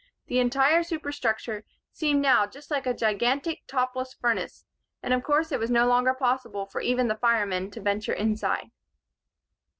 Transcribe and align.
The 0.25 0.39
entire 0.39 0.81
superstructure 0.81 1.63
seemed 1.91 2.21
now 2.23 2.47
just 2.47 2.71
like 2.71 2.87
a 2.87 2.93
gigantic, 2.95 3.67
topless 3.67 4.15
furnace; 4.15 4.65
and 5.03 5.13
of 5.13 5.21
course 5.23 5.51
it 5.51 5.59
was 5.59 5.69
no 5.69 5.85
longer 5.85 6.15
possible 6.15 6.65
for 6.65 6.81
even 6.81 7.07
the 7.07 7.13
firemen 7.17 7.69
to 7.69 7.79
venture 7.81 8.13
inside. 8.13 8.71